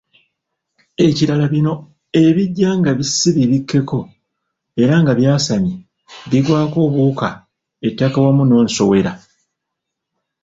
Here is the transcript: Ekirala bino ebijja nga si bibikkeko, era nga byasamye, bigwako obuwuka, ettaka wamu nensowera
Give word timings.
Ekirala 1.05 1.45
bino 1.53 1.73
ebijja 2.23 2.69
nga 2.79 2.91
si 3.15 3.29
bibikkeko, 3.35 3.99
era 4.81 4.95
nga 5.01 5.13
byasamye, 5.19 5.75
bigwako 6.29 6.77
obuwuka, 6.87 7.29
ettaka 7.87 8.17
wamu 8.25 8.43
nensowera 8.45 9.11